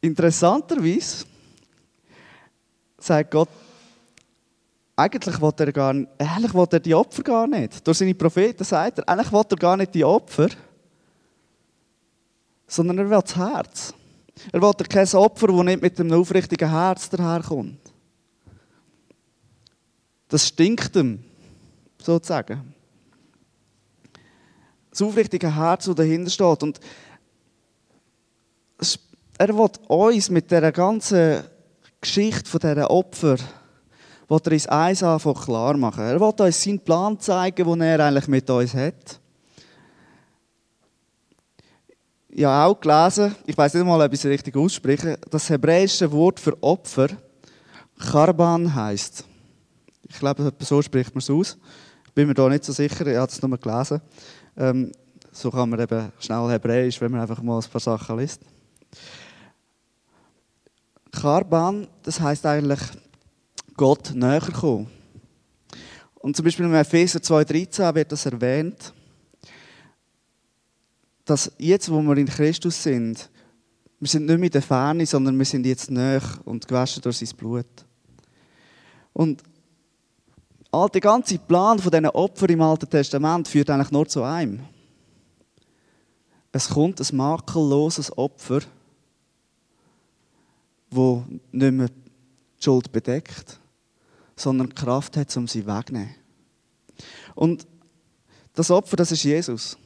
Interessanterweise 0.00 1.24
sagt 2.98 3.30
Gott, 3.32 3.48
eigentlich 4.98 5.40
will 5.40 5.52
er, 5.58 5.72
gar, 5.72 5.94
eigentlich 6.18 6.54
will 6.54 6.66
er 6.72 6.80
die 6.80 6.94
Opfer 6.94 7.22
gar 7.22 7.46
nicht. 7.46 7.86
Durch 7.86 7.98
seine 7.98 8.16
Propheten 8.16 8.64
sagt 8.64 8.98
er, 8.98 9.08
eigentlich 9.08 9.30
will 9.30 9.44
er 9.48 9.56
gar 9.56 9.76
nicht 9.76 9.94
die 9.94 10.04
Opfer, 10.04 10.48
sondern 12.66 12.98
er 12.98 13.08
will 13.08 13.20
das 13.20 13.36
Herz. 13.36 13.94
Er 14.50 14.60
will 14.60 14.72
kein 14.88 15.08
Opfer, 15.14 15.46
das 15.46 15.64
nicht 15.64 15.82
mit 15.82 16.00
einem 16.00 16.18
aufrichtigen 16.18 16.68
Herz 16.68 17.08
daherkommt. 17.10 17.78
Das 20.26 20.48
stinkt 20.48 20.96
ihm, 20.96 21.22
sozusagen. 22.02 22.74
Das 24.90 25.00
aufrichtige 25.00 25.54
Herz, 25.54 25.84
das 25.84 25.94
dahinter 25.94 26.30
steht. 26.30 26.62
Und 26.64 26.80
er 29.38 29.56
will 29.56 29.70
uns 29.86 30.28
mit 30.28 30.50
dieser 30.50 30.72
ganzen 30.72 31.44
Geschichte 32.00 32.50
von 32.50 32.58
diesen 32.58 32.84
Opfer 32.84 33.36
will 34.28 34.40
er 34.44 34.52
uns 34.52 34.66
eins 34.66 35.02
einfach 35.02 35.44
klar 35.44 35.76
machen. 35.76 36.04
Er 36.04 36.20
will 36.20 36.34
uns 36.46 36.62
seinen 36.62 36.80
Plan 36.80 37.18
zeigen, 37.18 37.64
den 37.64 37.80
er 37.80 38.00
eigentlich 38.00 38.28
mit 38.28 38.48
uns 38.50 38.74
hat. 38.74 39.20
ich 42.38 42.44
habe 42.44 42.70
auch 42.70 42.80
gelesen, 42.80 43.34
ich 43.46 43.58
weiß 43.58 43.74
nicht 43.74 43.84
mal, 43.84 44.00
ob 44.00 44.12
ich 44.12 44.20
es 44.20 44.26
richtig 44.26 44.56
ausspreche, 44.56 45.18
das 45.28 45.50
hebräische 45.50 46.10
Wort 46.12 46.38
für 46.38 46.56
Opfer 46.62 47.08
Karban 47.98 48.72
heißt. 48.72 49.24
Ich 50.08 50.18
glaube, 50.20 50.52
so 50.60 50.80
spricht 50.80 51.12
man 51.14 51.18
es 51.18 51.30
aus. 51.30 51.58
Ich 52.06 52.12
bin 52.12 52.28
mir 52.28 52.34
da 52.34 52.48
nicht 52.48 52.64
so 52.64 52.72
sicher, 52.72 53.04
ich 53.08 53.16
habe 53.16 53.30
es 53.30 53.42
nur 53.42 53.58
gelesen. 53.58 54.00
Ähm, 54.56 54.92
so 55.32 55.50
kann 55.50 55.68
man 55.68 55.80
eben 55.80 56.12
schnell 56.20 56.48
Hebräisch, 56.48 57.00
wenn 57.00 57.10
man 57.10 57.22
einfach 57.22 57.42
mal 57.42 57.58
ein 57.58 57.70
paar 57.70 57.80
Sachen 57.80 58.18
liest. 58.18 58.40
Karban, 61.10 61.88
das 62.04 62.20
heißt 62.20 62.46
eigentlich 62.46 62.80
Gott 63.78 64.12
näher 64.14 64.40
kommen. 64.40 64.90
Und 66.16 66.36
zum 66.36 66.44
Beispiel 66.44 66.66
im 66.66 66.74
Epheser 66.74 67.20
2,13 67.20 67.94
wird 67.94 68.12
das 68.12 68.26
erwähnt, 68.26 68.92
dass 71.24 71.52
jetzt, 71.58 71.90
wo 71.90 72.02
wir 72.02 72.16
in 72.16 72.26
Christus 72.26 72.82
sind, 72.82 73.30
wir 74.00 74.08
sind 74.08 74.26
nicht 74.26 74.38
mehr 74.38 74.46
in 74.46 74.52
der 74.52 74.62
Ferne, 74.62 75.06
sondern 75.06 75.38
wir 75.38 75.46
sind 75.46 75.64
jetzt 75.64 75.90
näher 75.90 76.22
und 76.44 76.66
gewaschen 76.66 77.02
durch 77.02 77.18
sein 77.18 77.36
Blut. 77.36 77.66
Und 79.12 79.42
all 80.70 80.88
der 80.88 81.00
ganze 81.00 81.38
Plan 81.38 81.78
von 81.78 81.90
diesen 81.90 82.06
Opfern 82.06 82.50
im 82.50 82.60
Alten 82.60 82.90
Testament 82.90 83.48
führt 83.48 83.70
eigentlich 83.70 83.90
nur 83.90 84.06
zu 84.08 84.22
einem. 84.22 84.60
Es 86.52 86.68
kommt 86.68 87.00
ein 87.00 87.16
makelloses 87.16 88.16
Opfer, 88.16 88.60
wo 90.90 91.24
nicht 91.52 91.72
mehr 91.72 91.88
die 91.88 92.64
Schuld 92.64 92.90
bedeckt, 92.90 93.60
sondern 94.40 94.74
Kraft 94.74 95.16
hat, 95.16 95.36
um 95.36 95.46
sie 95.46 95.66
wegzunehmen. 95.66 96.14
Und 97.34 97.66
das 98.54 98.70
Opfer, 98.70 98.96
das 98.96 99.12
ist 99.12 99.22
Jesus. 99.22 99.76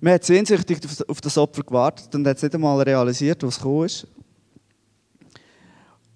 Man 0.00 0.14
hat 0.14 0.24
sehnsüchtig 0.24 0.78
auf 1.06 1.20
das 1.20 1.38
Opfer 1.38 1.62
gewartet 1.62 2.14
und 2.14 2.26
hat 2.26 2.36
es 2.36 2.42
nicht 2.42 2.54
einmal 2.54 2.80
realisiert, 2.82 3.42
was 3.42 3.56
gekommen 3.56 3.86
ist. 3.86 4.06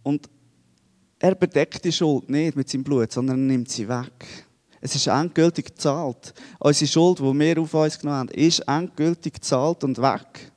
Und 0.02 0.28
er 1.18 1.34
bedeckt 1.34 1.84
die 1.84 1.92
Schuld 1.92 2.28
nicht 2.28 2.56
mit 2.56 2.68
seinem 2.68 2.84
Blut, 2.84 3.12
sondern 3.12 3.38
er 3.38 3.46
nimmt 3.46 3.70
sie 3.70 3.88
weg. 3.88 4.46
Es 4.80 4.94
ist 4.94 5.06
endgültig 5.06 5.66
gezahlt. 5.66 6.34
Unsere 6.58 6.88
Schuld, 6.88 7.18
die 7.18 7.22
wir 7.22 7.60
auf 7.60 7.74
uns 7.74 7.98
genommen 7.98 8.18
haben, 8.18 8.28
ist 8.28 8.60
endgültig 8.60 9.34
gezahlt 9.34 9.82
und 9.82 9.98
weg. 9.98 10.52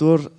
Durch, 0.00 0.30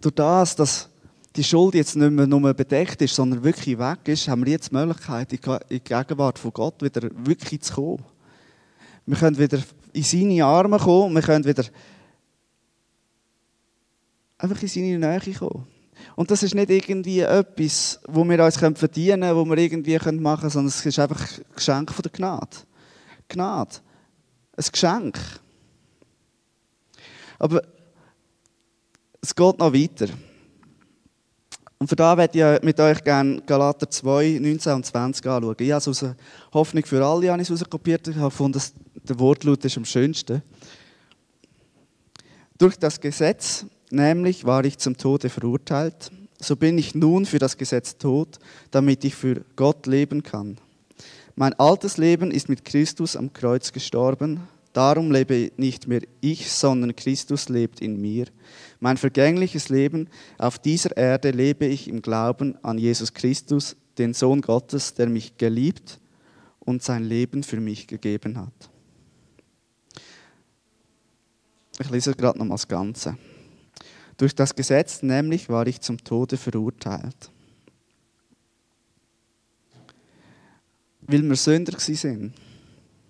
durch 0.00 0.14
das, 0.14 0.56
dass 0.56 0.88
die 1.36 1.44
Schuld 1.44 1.74
jetzt 1.74 1.94
nicht 1.94 2.10
mehr 2.10 2.26
nur 2.26 2.54
bedeckt 2.54 3.02
ist, 3.02 3.14
sondern 3.14 3.44
wirklich 3.44 3.78
weg 3.78 3.98
ist, 4.06 4.28
haben 4.28 4.46
wir 4.46 4.52
jetzt 4.52 4.70
die 4.70 4.76
Möglichkeit, 4.76 5.30
in 5.32 5.40
die 5.70 5.80
Gegenwart 5.80 6.38
von 6.38 6.52
Gott 6.52 6.82
wieder 6.82 7.10
wirklich 7.12 7.60
zu 7.60 7.74
kommen. 7.74 8.04
Wir 9.04 9.18
können 9.18 9.36
wieder 9.36 9.58
in 9.92 10.02
seine 10.02 10.44
Arme 10.44 10.78
kommen, 10.78 11.14
wir 11.14 11.22
können 11.22 11.44
wieder 11.44 11.64
einfach 14.38 14.62
in 14.62 14.68
seine 14.68 14.98
Nähe 14.98 15.34
kommen. 15.34 15.66
Und 16.16 16.30
das 16.30 16.42
ist 16.42 16.54
nicht 16.54 16.70
irgendwie 16.70 17.20
etwas, 17.20 18.00
wo 18.08 18.24
wir 18.24 18.42
uns 18.42 18.56
verdienen 18.56 19.20
können, 19.20 19.36
wo 19.36 19.44
wir 19.44 19.58
irgendwie 19.58 19.98
machen 19.98 20.20
können, 20.40 20.50
sondern 20.50 20.68
es 20.68 20.84
ist 20.84 20.98
einfach 20.98 21.20
ein 21.20 21.44
Geschenk 21.54 21.92
von 21.92 22.02
der 22.02 22.12
Gnade. 22.12 22.56
Gnade. 23.28 23.76
Ein 24.56 24.64
Geschenk. 24.70 25.18
Aber 27.38 27.62
es 29.22 29.34
geht 29.34 29.58
noch 29.58 29.72
weiter. 29.72 30.08
Und 31.78 31.88
für 31.88 31.96
da 31.96 32.16
werde 32.16 32.56
ich 32.56 32.62
mit 32.62 32.78
euch 32.78 33.02
gerne 33.02 33.40
Galater 33.42 33.88
2, 33.88 34.38
19 34.40 34.72
und 34.72 34.86
20 34.86 35.26
anschauen. 35.26 35.56
Ich 35.58 35.70
habe 35.72 35.78
es 35.78 35.88
aus 35.88 36.04
Hoffnung 36.52 36.84
für 36.84 37.04
alle 37.04 37.30
rauskopiert. 37.30 38.08
Ich 38.08 38.16
habe 38.16 38.30
gefunden, 38.30 38.60
der 38.94 39.18
Wortlaut 39.18 39.64
ist 39.64 39.76
am 39.76 39.84
schönsten. 39.84 40.42
Durch 42.58 42.76
das 42.76 43.00
Gesetz 43.00 43.66
nämlich 43.90 44.44
war 44.44 44.64
ich 44.64 44.78
zum 44.78 44.96
Tode 44.96 45.28
verurteilt, 45.28 46.10
so 46.40 46.56
bin 46.56 46.78
ich 46.78 46.94
nun 46.94 47.26
für 47.26 47.38
das 47.38 47.56
Gesetz 47.56 47.98
tot, 47.98 48.38
damit 48.70 49.04
ich 49.04 49.14
für 49.14 49.44
Gott 49.54 49.86
leben 49.86 50.22
kann. 50.22 50.58
Mein 51.36 51.54
altes 51.54 51.96
Leben 51.96 52.30
ist 52.30 52.48
mit 52.48 52.64
Christus 52.64 53.16
am 53.16 53.32
Kreuz 53.32 53.72
gestorben, 53.72 54.40
darum 54.72 55.10
lebe 55.10 55.52
nicht 55.56 55.86
mehr 55.86 56.02
ich, 56.20 56.50
sondern 56.50 56.96
Christus 56.96 57.48
lebt 57.48 57.80
in 57.80 58.00
mir. 58.00 58.26
Mein 58.80 58.96
vergängliches 58.96 59.68
Leben 59.68 60.08
auf 60.38 60.58
dieser 60.58 60.96
Erde 60.96 61.30
lebe 61.30 61.66
ich 61.66 61.88
im 61.88 62.02
Glauben 62.02 62.56
an 62.64 62.78
Jesus 62.78 63.14
Christus, 63.14 63.76
den 63.98 64.14
Sohn 64.14 64.40
Gottes, 64.40 64.94
der 64.94 65.08
mich 65.08 65.36
geliebt 65.36 66.00
und 66.60 66.82
sein 66.82 67.04
Leben 67.04 67.42
für 67.42 67.60
mich 67.60 67.86
gegeben 67.86 68.38
hat. 68.38 68.70
Ich 71.78 71.90
lese 71.90 72.14
gerade 72.14 72.38
noch 72.38 72.46
mal 72.46 72.54
das 72.54 72.68
Ganze. 72.68 73.16
Durch 74.16 74.34
das 74.34 74.54
Gesetz 74.54 75.02
nämlich 75.02 75.48
war 75.48 75.66
ich 75.66 75.80
zum 75.80 76.02
Tode 76.02 76.36
verurteilt. 76.36 77.30
Weil 81.00 81.22
wir 81.22 81.36
Sünder 81.36 81.78
sind. 81.78 82.34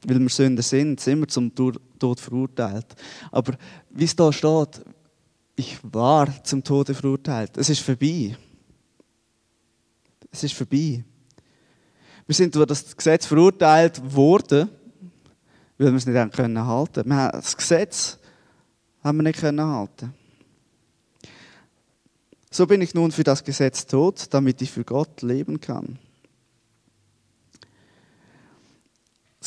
Weil 0.06 0.20
wir 0.20 0.28
Sünder 0.28 0.62
sind, 0.62 1.00
sind 1.00 1.20
wir 1.20 1.28
zum 1.28 1.54
Tod 1.54 2.20
verurteilt. 2.20 2.86
Aber 3.30 3.54
wie 3.90 4.04
es 4.04 4.16
da 4.16 4.32
steht, 4.32 4.82
ich 5.54 5.78
war 5.82 6.42
zum 6.44 6.64
Tode 6.64 6.94
verurteilt. 6.94 7.56
Es 7.56 7.68
ist 7.68 7.80
vorbei. 7.80 8.36
Es 10.30 10.42
ist 10.42 10.54
vorbei. 10.54 11.04
Wir 12.26 12.34
sind 12.34 12.54
durch 12.54 12.66
das 12.66 12.96
Gesetz 12.96 13.26
verurteilt 13.26 14.00
worden, 14.14 14.68
weil 15.78 15.92
wir 15.92 15.94
es 15.94 16.06
nicht 16.06 16.16
halten 16.16 16.32
können. 16.32 16.54
Das 16.54 17.56
Gesetz 17.56 18.18
haben 19.02 19.18
wir 19.18 19.24
nicht 19.24 19.42
halten 19.42 20.14
so 22.54 22.66
bin 22.66 22.82
ich 22.82 22.94
nun 22.94 23.10
für 23.12 23.24
das 23.24 23.42
Gesetz 23.42 23.86
tot, 23.86 24.26
damit 24.30 24.60
ich 24.60 24.70
für 24.70 24.84
Gott 24.84 25.22
leben 25.22 25.60
kann. 25.60 25.98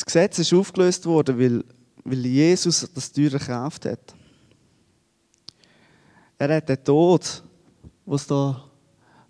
Das 0.06 0.12
Gesetz 0.12 0.38
ist 0.38 0.54
aufgelöst 0.54 1.04
worden, 1.04 1.36
weil, 1.36 1.64
weil 2.04 2.26
Jesus 2.26 2.88
das 2.94 3.10
teuer 3.10 3.30
gekauft 3.30 3.86
hat. 3.86 4.14
Er 6.38 6.56
hat 6.56 6.68
den 6.68 6.84
Tod, 6.84 7.42
was 8.04 8.24
da 8.24 8.70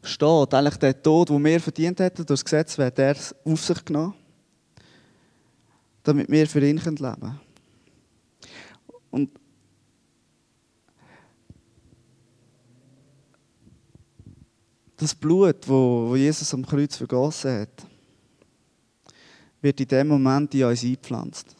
steht, 0.02 0.52
eigentlich 0.52 0.76
den 0.76 1.02
Tod, 1.02 1.30
den 1.30 1.42
wir 1.42 1.60
verdient 1.60 1.98
hätten, 1.98 2.26
durch 2.26 2.26
das 2.26 2.44
Gesetz, 2.44 2.76
hat 2.76 2.98
er 2.98 3.16
auf 3.46 3.64
sich 3.64 3.82
genommen, 3.86 4.12
damit 6.02 6.30
wir 6.30 6.46
für 6.46 6.58
ihn 6.60 6.76
leben 6.76 6.94
können. 6.94 7.40
Und 9.10 9.30
das 14.98 15.14
Blut, 15.14 15.66
wo, 15.66 16.14
Jesus 16.16 16.52
am 16.52 16.66
Kreuz 16.66 16.96
vergossen 16.96 17.60
hat, 17.60 17.95
wird 19.66 19.80
in 19.80 19.88
dem 19.88 20.08
Moment 20.08 20.54
in 20.54 20.62
uns 20.62 20.84
eingepflanzt. 20.84 21.56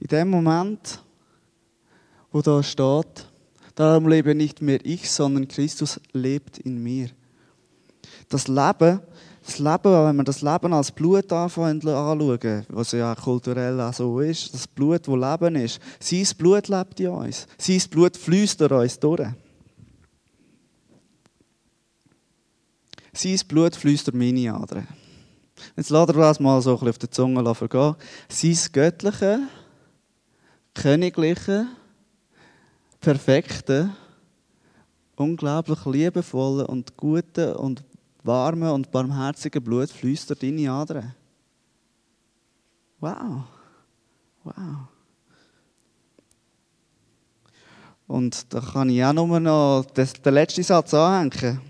In 0.00 0.08
dem 0.08 0.28
Moment, 0.28 1.00
wo 2.32 2.42
da 2.42 2.60
steht, 2.60 3.28
darum 3.76 4.08
lebe 4.08 4.34
nicht 4.34 4.60
mehr 4.60 4.84
ich, 4.84 5.08
sondern 5.08 5.46
Christus 5.46 6.00
lebt 6.12 6.58
in 6.58 6.82
mir. 6.82 7.10
Das 8.28 8.48
Leben, 8.48 9.00
das 9.44 9.60
Leben, 9.60 9.84
wenn 9.84 10.16
wir 10.16 10.24
das 10.24 10.42
Leben 10.42 10.72
als 10.72 10.90
Blut 10.90 11.32
anschauen, 11.32 11.80
was 11.84 12.90
ja 12.90 13.14
kulturell 13.14 13.80
auch 13.80 13.94
so 13.94 14.18
ist, 14.18 14.52
das 14.52 14.66
Blut, 14.66 15.06
wo 15.06 15.14
Leben 15.14 15.54
ist, 15.54 15.78
sein 16.00 16.26
Blut 16.36 16.66
lebt 16.66 16.98
in 16.98 17.10
uns. 17.10 17.46
Sein 17.58 17.80
Blut 17.90 18.16
fließt 18.16 18.60
durch 18.60 18.72
uns 18.72 18.98
durch. 18.98 19.28
Sein 23.12 23.40
Blut 23.46 23.76
fließt 23.76 24.08
durch 24.08 24.16
meine 24.16 24.52
Adern. 24.52 25.05
Jetzt 25.76 25.90
lass 25.90 26.06
dir 26.06 26.12
das 26.12 26.40
mal 26.40 26.60
so 26.60 26.70
ein 26.70 26.74
bisschen 26.76 26.90
auf 26.90 26.98
die 26.98 27.10
Zunge 27.10 27.54
vergehen. 27.54 27.96
Sein 28.28 28.58
göttliche, 28.72 29.40
königliche, 30.74 31.66
perfekte, 33.00 33.90
unglaublich 35.16 35.84
liebevolle 35.86 36.66
und 36.66 36.96
gute 36.96 37.56
und 37.56 37.82
warme 38.22 38.72
und 38.72 38.90
barmherzige 38.90 39.60
Blut 39.60 39.90
fließt 39.90 40.30
durch 40.30 40.40
deine 40.40 40.70
Adern. 40.70 41.14
Wow. 43.00 43.44
Wow. 44.44 44.54
Und 48.06 48.52
da 48.54 48.60
kann 48.60 48.88
ich 48.88 49.04
auch 49.04 49.12
nur 49.12 49.40
noch 49.40 49.84
den 49.84 50.34
letzten 50.34 50.62
Satz 50.62 50.94
anhängen. 50.94 51.60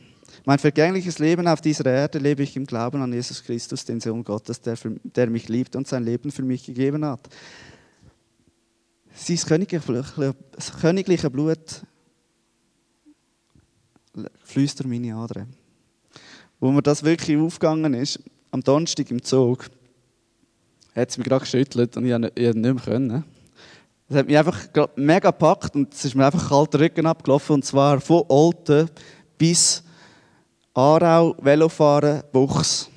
Mein 0.49 0.61
vergängliches 0.61 1.19
Leben 1.19 1.49
auf 1.49 1.61
dieser 1.61 1.87
Erde 1.87 2.21
lebe 2.21 2.45
ich 2.45 2.55
im 2.57 2.67
Glauben 2.67 3.03
an 3.03 3.13
Jesus 3.13 3.43
Christus, 3.43 3.85
den 3.85 3.99
Sohn 3.99 4.23
Gottes, 4.23 4.61
der, 4.61 4.77
für, 4.77 4.91
der 5.03 5.29
mich 5.29 5.49
liebt 5.49 5.75
und 5.75 5.89
sein 5.89 6.05
Leben 6.05 6.31
für 6.31 6.45
mich 6.45 6.65
gegeben 6.65 7.05
hat. 7.05 7.29
Sein 9.13 9.39
königliche 10.81 11.31
Blut 11.31 11.83
fließt 14.45 14.79
durch 14.79 14.89
meine 14.89 15.17
Adern. 15.17 15.53
wo 16.61 16.71
mir 16.71 16.83
das 16.83 17.03
wirklich 17.03 17.37
aufgegangen 17.37 17.95
ist, 17.95 18.21
am 18.53 18.63
Donnerstag 18.63 19.11
im 19.11 19.25
Zug, 19.25 19.69
hat 20.95 21.11
es 21.11 21.19
mich 21.19 21.27
gerade 21.27 21.41
geschüttelt 21.41 21.97
und 21.97 22.07
ich 22.07 22.13
konnte 22.13 22.33
nicht 22.37 22.57
mehr. 22.57 22.75
Können. 22.77 23.25
Das 24.09 24.19
hat 24.19 24.27
mich 24.29 24.39
einfach 24.39 24.69
mega 24.95 25.31
gepackt 25.33 25.75
und 25.75 25.93
es 25.93 26.05
ist 26.05 26.15
mir 26.15 26.27
einfach 26.27 26.51
kalt 26.51 26.73
der 26.73 26.83
Rücken 26.83 27.07
abgelaufen. 27.07 27.55
Und 27.55 27.65
zwar 27.65 28.01
von 28.01 28.23
Olten 28.29 28.89
bis 29.37 29.83
Aarau, 30.77 31.35
Velofahren, 31.41 32.23
Buchs. 32.31 32.91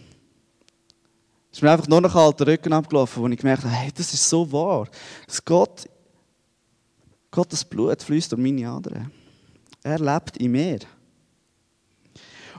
Es 1.50 1.60
ist 1.60 1.62
mir 1.62 1.72
einfach 1.72 1.88
nur 1.88 2.02
noch 2.02 2.12
kalt 2.12 2.38
der 2.42 2.48
Rücken 2.48 2.74
abgelaufen, 2.74 3.24
wo 3.24 3.28
ich 3.30 3.38
gemerkt 3.38 3.64
habe, 3.64 3.74
hey, 3.74 3.90
das 3.96 4.14
ist 4.14 4.30
so 4.30 4.52
wahr. 4.52 4.90
Dass 5.26 5.44
Gott, 5.46 5.86
Gottes 7.32 7.64
Blut 7.64 8.04
fließt 8.04 8.34
durch 8.34 8.42
meine 8.42 8.70
Adern. 8.70 9.10
Er 9.82 9.98
lebt 9.98 10.36
in 10.36 10.52
mir. 10.52 10.80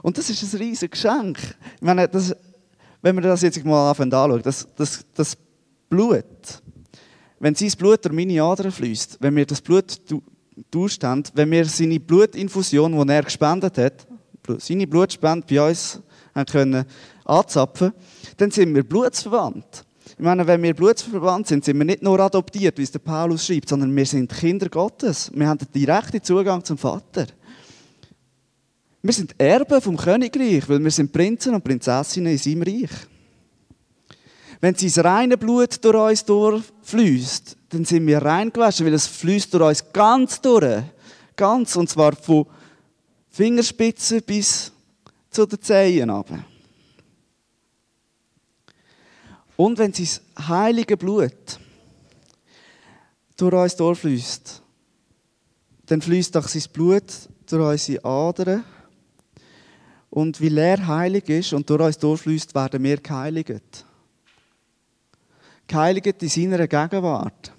Und 0.01 0.17
das 0.17 0.27
ist 0.31 0.41
ein 0.41 0.59
riesiges 0.59 0.89
Geschenk. 0.89 1.37
Ich 1.75 1.81
meine, 1.81 2.07
das, 2.07 2.35
wenn 3.03 3.15
wir 3.15 3.21
das 3.21 3.43
jetzt 3.43 3.63
mal 3.63 3.91
anschauen, 3.91 4.41
das, 4.41 4.67
das, 4.75 5.05
das 5.13 5.37
Blut, 5.87 6.63
wenn 7.39 7.53
sein 7.53 7.71
Blut 7.77 8.03
durch 8.03 8.15
meine 8.15 8.41
Adern 8.41 8.71
fließt, 8.71 9.17
wenn 9.19 9.35
wir 9.35 9.45
das 9.45 9.61
Blut 9.61 10.01
tauscht 10.71 11.03
haben, 11.03 11.21
wenn 11.35 11.51
wir 11.51 11.65
seine 11.65 11.99
Blutinfusion, 11.99 13.07
die 13.07 13.13
er 13.13 13.21
gespendet 13.23 13.77
hat, 13.77 14.07
seine 14.59 14.87
Blutspende 14.87 15.45
bei 15.49 15.69
uns 15.69 15.99
haben 16.35 16.45
können 16.45 16.85
anzapfen, 17.25 17.93
dann 18.37 18.51
sind 18.51 18.73
wir 18.73 18.83
blutsverwandt. 18.83 19.85
Ich 20.17 20.23
meine, 20.23 20.45
wenn 20.45 20.61
wir 20.61 20.73
blutsverwandt 20.73 21.47
sind, 21.47 21.65
sind 21.65 21.77
wir 21.77 21.85
nicht 21.85 22.03
nur 22.03 22.19
adoptiert, 22.19 22.77
wie 22.77 22.83
es 22.83 22.91
der 22.91 22.99
Paulus 22.99 23.45
schreibt, 23.45 23.69
sondern 23.69 23.95
wir 23.95 24.05
sind 24.05 24.31
Kinder 24.31 24.69
Gottes. 24.69 25.31
Wir 25.33 25.47
haben 25.47 25.57
den 25.57 25.71
direkten 25.73 26.21
Zugang 26.21 26.63
zum 26.63 26.77
Vater. 26.77 27.27
Wir 29.01 29.13
sind 29.13 29.33
Erben 29.39 29.81
vom 29.81 29.97
Königreich, 29.97 30.69
weil 30.69 30.83
wir 30.83 30.91
sind 30.91 31.11
Prinzen 31.11 31.55
und 31.55 31.63
Prinzessinnen 31.63 32.33
in 32.33 32.37
seinem 32.37 32.61
Reich. 32.61 32.91
Wenn 34.59 34.75
sein 34.75 35.03
reine 35.03 35.37
Blut 35.37 35.83
durch 35.83 36.11
uns 36.11 36.25
durchfließt, 36.25 37.57
dann 37.69 37.83
sind 37.83 38.05
wir 38.05 38.21
rein 38.21 38.53
gewaschen, 38.53 38.85
weil 38.85 38.93
es 38.93 39.07
fließt 39.07 39.51
durch 39.55 39.63
uns 39.63 39.91
ganz 39.91 40.39
durch. 40.39 40.83
Ganz, 41.35 41.75
und 41.75 41.89
zwar 41.89 42.15
von 42.15 42.45
Fingerspitzen 43.31 44.21
bis 44.21 44.71
zu 45.29 45.45
den 45.45 45.61
Zehen 45.61 46.09
runter. 46.09 46.45
Und 49.55 49.77
wenn 49.77 49.93
sein 49.93 50.07
heilige 50.47 50.97
Blut 50.97 51.59
durch 53.37 53.53
uns 53.53 53.75
durchfließt, 53.75 54.61
dann 55.85 56.01
fließt 56.01 56.35
auch 56.37 56.47
sein 56.47 56.63
Blut 56.73 57.03
durch 57.47 57.71
unsere 57.71 58.05
Adern. 58.05 58.63
Und 60.09 60.41
weil 60.41 60.57
er 60.57 60.87
heilig 60.87 61.29
ist 61.29 61.53
und 61.53 61.69
durch 61.69 61.81
uns 61.81 61.97
durchfließt, 61.97 62.53
werden 62.53 62.83
wir 62.83 62.97
geheiligt 62.97 63.85
geheiligt 65.71 66.21
in 66.21 66.29
seiner 66.29 66.67
Gegenwart, 66.67 67.53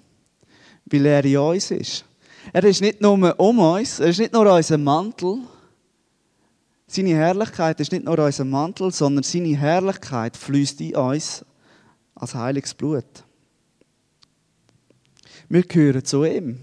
weil 0.85 1.05
er 1.05 1.25
in 1.25 1.37
uns 1.37 1.71
ist. 1.71 2.05
Er 2.51 2.63
ist 2.63 2.81
nicht 2.81 3.01
nur 3.01 3.39
um 3.39 3.59
uns, 3.59 3.99
er 3.99 4.07
ist 4.07 4.19
nicht 4.19 4.33
nur 4.33 4.53
unser 4.53 4.77
Mantel. 4.77 5.39
Seine 6.95 7.15
Herrlichkeit 7.15 7.79
ist 7.79 7.91
nicht 7.91 8.05
nur 8.05 8.19
unser 8.19 8.45
Mantel, 8.45 8.91
sondern 8.91 9.23
seine 9.23 9.57
Herrlichkeit 9.57 10.37
fließt 10.37 10.79
in 10.81 10.95
uns 10.95 11.43
als 12.13 12.35
heiliges 12.35 12.75
Blut. 12.75 13.23
Wir 15.49 15.63
gehören 15.63 16.05
zu 16.05 16.23
ihm. 16.23 16.59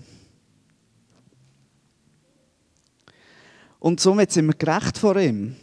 Und 3.81 3.99
somit 3.99 4.31
sind 4.31 4.47
wir 4.47 4.55
gerecht 4.55 4.99
vor 4.99 5.17
ihm, 5.17 5.57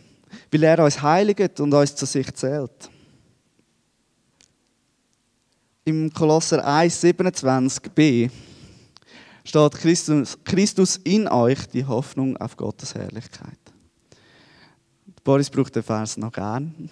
weil 0.51 0.63
er 0.63 0.83
uns 0.83 1.01
heiligt 1.01 1.62
und 1.62 1.74
uns 1.74 1.95
zu 1.95 2.05
sich 2.05 2.33
zählt. 2.33 2.89
Im 5.86 6.12
Kolosser 6.12 6.67
1, 6.67 7.05
27b 7.05 8.30
steht 9.45 9.75
Christus, 9.75 10.38
Christus 10.43 10.97
in 10.97 11.30
euch, 11.30 11.67
die 11.67 11.86
Hoffnung 11.86 12.36
auf 12.36 12.58
Gottes 12.58 12.95
Herrlichkeit. 12.95 13.66
Boris 15.27 15.49
braucht 15.49 15.75
den 15.75 15.83
Vers 15.83 16.15
noch 16.15 16.31
gern. 16.31 16.89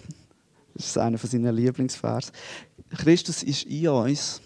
Das 0.74 0.88
ist 0.88 0.98
einer 0.98 1.16
von 1.16 1.30
seinen 1.30 1.56
Lieblingsvers. 1.56 2.32
Christus 2.90 3.42
ist 3.42 3.62
in 3.62 3.88
uns 3.88 4.42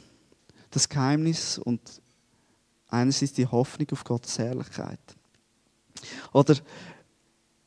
das 0.70 0.88
Geheimnis 0.88 1.58
und 1.58 1.80
einerseits 2.86 3.32
die 3.32 3.48
Hoffnung 3.48 3.88
auf 3.90 4.04
Gottes 4.04 4.38
Herrlichkeit. 4.38 5.00
Oder 6.32 6.54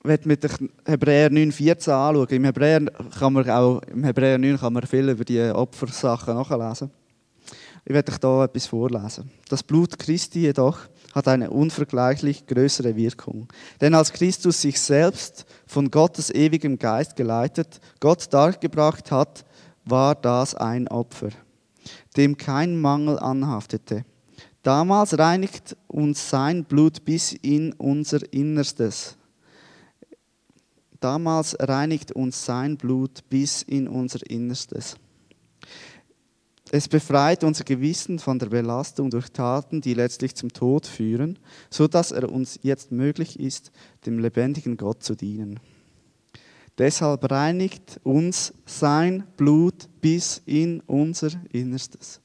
wenn 0.04 0.20
mit 0.24 0.48
Hebräer 0.86 1.30
9,14 1.30 1.92
anschauen. 1.92 2.28
Im 2.30 2.46
Hebräer, 2.46 2.86
kann 3.20 3.34
man 3.34 3.50
auch, 3.50 3.82
Im 3.82 4.06
Hebräer 4.06 4.38
9 4.38 4.58
kann 4.58 4.72
man 4.72 4.88
viel 4.88 5.10
über 5.10 5.26
die 5.26 5.42
Opfersachen 5.42 6.36
nachlesen. 6.36 6.90
Ich 7.84 7.94
werde 7.94 8.14
euch 8.14 8.20
hier 8.22 8.44
etwas 8.46 8.68
vorlesen. 8.68 9.30
Das 9.50 9.62
Blut 9.62 10.00
Christi 10.00 10.40
jedoch 10.40 10.88
hat 11.14 11.28
eine 11.28 11.50
unvergleichlich 11.52 12.46
größere 12.46 12.96
Wirkung. 12.96 13.48
Denn 13.80 13.96
als 13.96 14.12
Christus 14.12 14.62
sich 14.62 14.80
selbst 14.82 15.46
von 15.66 15.90
Gottes 15.90 16.30
ewigem 16.30 16.78
Geist 16.78 17.16
geleitet, 17.16 17.80
Gott 18.00 18.34
dargebracht 18.34 19.12
hat, 19.12 19.46
war 19.86 20.16
das 20.16 20.56
ein 20.56 20.88
Opfer, 20.90 21.30
dem 22.18 22.38
kein 22.38 22.80
Mangel 22.80 23.18
anhaftete. 23.20 24.06
Damals 24.64 25.18
reinigt 25.18 25.76
uns 25.88 26.30
sein 26.30 26.66
Blut 26.66 27.06
bis 27.06 27.34
in 27.34 27.74
unser 27.74 28.22
Innerstes 28.34 29.18
Damals 31.04 31.58
reinigt 31.60 32.14
uns 32.14 32.46
sein 32.46 32.78
Blut 32.78 33.28
bis 33.30 33.62
in 33.62 33.90
unser 33.90 34.26
Innerstes. 34.30 34.96
Es 36.76 36.88
befreit 36.88 37.44
unser 37.44 37.66
Gewissen 37.66 38.18
von 38.18 38.40
der 38.40 38.48
Belastung 38.48 39.12
durch 39.12 39.30
Taten, 39.30 39.80
die 39.80 39.94
letztlich 39.94 40.34
zum 40.34 40.52
Tod 40.52 40.88
führen, 40.88 41.38
so 41.70 41.88
dass 41.88 42.12
er 42.12 42.32
uns 42.32 42.58
jetzt 42.64 42.92
möglich 42.92 43.40
ist, 43.40 43.72
dem 44.08 44.18
lebendigen 44.18 44.76
Gott 44.76 45.04
zu 45.04 45.14
dienen. 45.14 45.60
Deshalb 46.80 47.30
reinigt 47.30 48.00
uns 48.02 48.56
sein 48.66 49.24
Blut 49.38 49.88
bis 50.02 50.42
in 50.48 50.80
unser 50.88 51.30
Innerstes. 51.52 52.20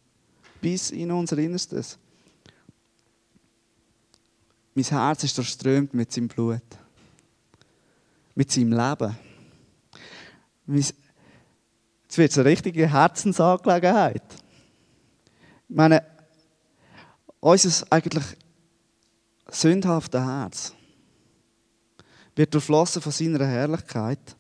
Bis 0.63 0.93
in 0.93 1.11
unser 1.11 1.37
Innerstes. 1.37 1.99
Mein 4.75 4.85
Herz 4.87 5.25
ist 5.25 5.37
durchströmt 5.37 5.93
mit 5.93 6.11
seinem 6.11 6.29
Blut 6.29 6.63
mit 8.35 8.51
seinem 8.51 8.73
Leben. 8.73 9.15
Jetzt 12.09 12.17
wird 12.17 12.31
es 12.31 12.39
eine 12.39 12.49
richtige 12.49 12.91
Herzensangelegenheit. 12.91 14.23
Ich 15.69 15.77
meine, 15.77 16.03
unser 17.39 17.87
eigentlich 17.91 18.25
sündhaftes 19.51 20.19
Herz 20.23 20.73
wird 22.35 22.55
durchflossen 22.55 23.03
von 23.03 23.13
seiner 23.13 23.47
Herrlichkeit 23.47 24.37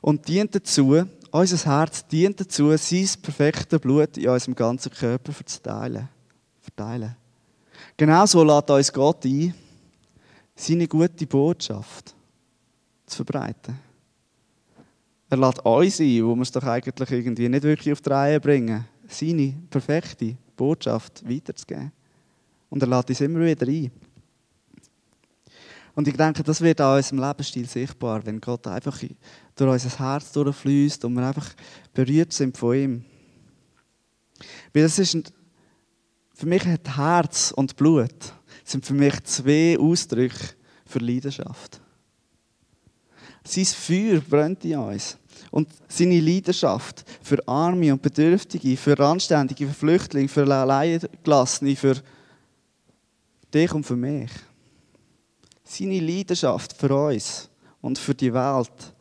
und 0.00 0.26
dient 0.26 0.52
dazu, 0.52 1.04
unser 1.30 1.64
Herz 1.64 2.08
dient 2.08 2.40
dazu, 2.40 2.76
sein 2.76 3.08
perfektes 3.22 3.78
Blut 3.78 4.16
in 4.16 4.28
unserem 4.28 4.56
ganzen 4.56 4.90
Körper 4.90 5.32
verteilen. 5.32 6.08
verteilen. 6.60 7.14
Genauso 7.96 8.42
lädt 8.42 8.68
uns 8.68 8.92
Gott 8.92 9.24
ein, 9.26 9.54
seine 10.56 10.88
gute 10.88 11.24
Botschaft 11.24 12.16
zu 13.06 13.24
verbreiten. 13.24 13.78
Er 15.30 15.36
lädt 15.36 15.60
uns 15.60 16.00
ein, 16.00 16.26
wo 16.26 16.34
wir 16.34 16.42
es 16.42 16.50
doch 16.50 16.64
eigentlich 16.64 17.10
irgendwie 17.12 17.48
nicht 17.48 17.62
wirklich 17.62 17.92
auf 17.92 18.00
die 18.00 18.10
Reihe 18.10 18.40
bringen, 18.40 18.84
seine 19.06 19.54
perfekte 19.70 20.36
Botschaft 20.56 21.22
weiterzugeben. 21.28 21.92
Und 22.68 22.82
er 22.82 22.88
lädt 22.88 23.08
uns 23.08 23.20
immer 23.20 23.40
wieder 23.40 23.66
ein. 23.66 23.92
Und 25.94 26.08
ich 26.08 26.16
denke, 26.16 26.42
das 26.42 26.60
wird 26.60 26.80
an 26.80 26.96
unserem 26.96 27.20
Lebensstil 27.20 27.68
sichtbar, 27.68 28.26
wenn 28.26 28.40
Gott 28.40 28.66
einfach 28.66 28.98
durch 29.54 29.70
unser 29.70 29.98
Herz 29.98 30.32
durchfließt 30.32 31.04
und 31.04 31.14
wir 31.14 31.26
einfach 31.26 31.54
berührt 31.94 32.32
sind 32.32 32.58
von 32.58 32.74
ihm. 32.74 33.04
Weil 34.72 34.82
das 34.82 34.98
ist, 34.98 35.32
für 36.34 36.46
mich 36.46 36.64
hat 36.64 36.96
Herz 36.96 37.52
und 37.54 37.76
Blut 37.76 38.32
sind 38.64 38.84
für 38.84 38.94
mich 38.94 39.22
zwei 39.24 39.78
Ausdrücke 39.78 40.54
für 40.86 40.98
Leidenschaft. 40.98 41.80
Sein 43.44 43.64
Feuer 43.64 44.20
brennt 44.20 44.64
in 44.64 44.76
uns. 44.76 45.19
Und 45.50 45.68
seine 45.88 46.20
Leidenschaft 46.20 47.04
für 47.22 47.46
Arme 47.48 47.92
und 47.92 48.02
Bedürftige, 48.02 48.76
für 48.76 48.98
Anständige, 49.00 49.66
für 49.66 49.74
Flüchtlinge, 49.74 50.28
für 50.28 50.46
Alleingelassene, 50.46 51.74
für 51.74 51.96
dich 53.52 53.72
und 53.72 53.84
für 53.84 53.96
mich. 53.96 54.30
Seine 55.64 56.00
Leidenschaft 56.00 56.72
für 56.72 56.94
uns 56.94 57.48
und 57.80 57.98
für 57.98 58.14
die 58.14 58.32
Welt 58.32 58.94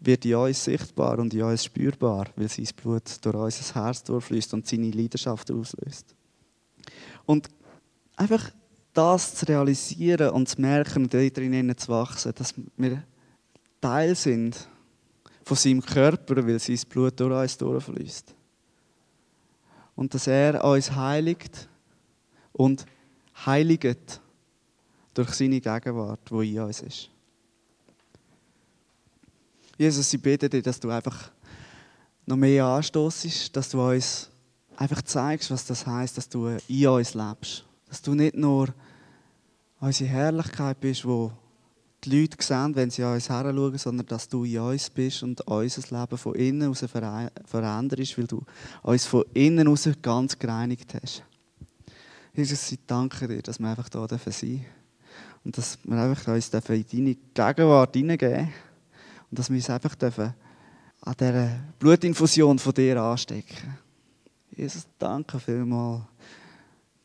wird 0.00 0.24
in 0.24 0.34
uns 0.34 0.64
sichtbar 0.64 1.18
und 1.18 1.32
in 1.34 1.42
uns 1.42 1.64
spürbar, 1.64 2.26
weil 2.36 2.48
sein 2.48 2.68
Blut 2.76 3.04
durch 3.22 3.36
unser 3.36 3.74
Herz 3.74 4.02
durchfließt 4.02 4.54
und 4.54 4.66
seine 4.66 4.90
Leidenschaft 4.90 5.50
auslöst. 5.50 6.14
Und 7.26 7.48
einfach 8.16 8.50
das 8.92 9.34
zu 9.34 9.46
realisieren 9.46 10.30
und 10.30 10.48
zu 10.48 10.60
merken 10.60 11.04
und 11.04 11.14
darin 11.14 11.74
zu 11.76 11.88
wachsen, 11.88 12.32
dass 12.34 12.54
wir 12.76 13.02
Teil 13.80 14.14
sind 14.14 14.68
von 15.50 15.56
seinem 15.56 15.82
Körper, 15.82 16.46
weil 16.46 16.60
sein 16.60 16.78
Blut 16.88 17.18
durch 17.18 17.42
uns 17.42 17.58
durchfließt. 17.58 18.36
Und 19.96 20.14
dass 20.14 20.28
er 20.28 20.62
uns 20.62 20.92
heiligt 20.92 21.68
und 22.52 22.86
heiligt 23.44 24.20
durch 25.12 25.30
seine 25.30 25.60
Gegenwart, 25.60 26.20
die 26.30 26.54
in 26.54 26.60
uns 26.60 26.82
ist. 26.82 27.10
Jesus, 29.76 30.14
ich 30.14 30.22
bitte 30.22 30.48
dich, 30.48 30.62
dass 30.62 30.78
du 30.78 30.88
einfach 30.88 31.32
noch 32.26 32.36
mehr 32.36 32.64
anstoßest, 32.66 33.56
dass 33.56 33.70
du 33.70 33.82
uns 33.82 34.30
einfach 34.76 35.02
zeigst, 35.02 35.50
was 35.50 35.66
das 35.66 35.84
heißt, 35.84 36.16
dass 36.16 36.28
du 36.28 36.46
in 36.68 36.86
uns 36.86 37.14
lebst. 37.14 37.64
Dass 37.88 38.00
du 38.00 38.14
nicht 38.14 38.36
nur 38.36 38.68
unsere 39.80 40.10
Herrlichkeit 40.10 40.78
bist, 40.78 41.04
wo 41.04 41.32
die 42.04 42.20
Leute 42.20 42.36
sehen, 42.42 42.74
wenn 42.74 42.90
sie 42.90 43.02
an 43.02 43.14
uns 43.14 43.28
heranschauen, 43.28 43.78
sondern 43.78 44.06
dass 44.06 44.28
du 44.28 44.44
in 44.44 44.58
uns 44.58 44.88
bist 44.90 45.22
und 45.22 45.40
unser 45.42 46.00
Leben 46.00 46.18
von 46.18 46.34
innen 46.34 46.70
aus 46.70 46.84
veränderst, 47.44 48.18
weil 48.18 48.26
du 48.26 48.42
uns 48.82 49.06
von 49.06 49.24
innen 49.34 49.68
aus 49.68 49.88
ganz 50.00 50.38
gereinigt 50.38 50.94
hast. 50.94 51.22
Jesus, 52.32 52.72
ich 52.72 52.78
danke 52.86 53.28
dir, 53.28 53.42
dass 53.42 53.58
wir 53.58 53.68
einfach 53.68 53.88
hier 53.90 54.08
sein 54.08 54.08
dürfen. 54.08 54.66
Und 55.44 55.58
dass 55.58 55.78
wir 55.84 55.96
einfach 55.96 56.32
uns 56.32 56.48
in 56.48 56.60
deine 56.68 57.16
Gegenwart 57.34 57.96
hineingeben 57.96 58.52
und 59.30 59.38
dass 59.38 59.48
wir 59.48 59.56
uns 59.56 59.70
einfach 59.70 59.94
dürfen 59.94 60.34
an 61.02 61.14
dieser 61.18 61.60
Blutinfusion 61.78 62.58
von 62.58 62.74
dir 62.74 63.00
anstecken. 63.02 63.78
Jesus, 64.54 64.86
danke 64.98 65.38
vielmals. 65.38 66.02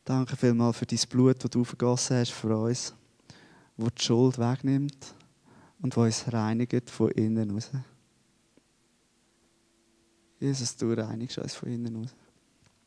Danke 0.04 0.36
vielmals 0.36 0.76
für 0.76 0.86
dein 0.86 1.00
Blut, 1.08 1.42
das 1.42 1.50
du 1.50 1.64
vergossen 1.64 2.18
hast 2.18 2.30
für 2.30 2.56
uns, 2.56 2.94
das 3.76 3.94
die 3.98 4.02
Schuld 4.02 4.38
wegnimmt 4.38 5.14
und 5.80 5.96
das 5.96 6.04
uns 6.04 6.32
reinigt 6.32 6.90
von 6.90 7.10
innen 7.10 7.50
raus. 7.50 7.70
Jesus, 10.38 10.76
du 10.76 10.92
reinigst 10.92 11.38
uns 11.38 11.54
von 11.54 11.70
innen 11.70 11.96
raus. 11.96 12.14